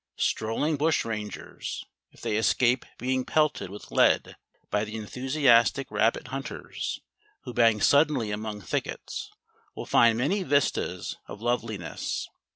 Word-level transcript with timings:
Strolling 0.17 0.77
bushrangers, 0.77 1.85
if 2.09 2.21
they 2.21 2.35
escape 2.35 2.87
being 2.97 3.23
pelleted 3.23 3.69
with 3.69 3.91
lead 3.91 4.35
by 4.71 4.83
the 4.83 4.95
enthusiastic 4.95 5.91
rabbit 5.91 6.29
hunters 6.29 6.99
who 7.41 7.53
bang 7.53 7.79
suddenly 7.81 8.31
among 8.31 8.61
thickets, 8.61 9.29
will 9.75 9.85
find 9.85 10.17
many 10.17 10.41
vistas 10.41 11.17
of 11.27 11.39
loveliness. 11.39 12.27